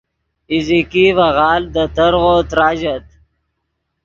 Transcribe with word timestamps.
ایزیکی 0.51 1.05
ڤے 1.17 1.25
غالڤ 1.37 1.67
دے 1.75 1.83
ترغو 1.95 2.35
تراژت 2.49 3.05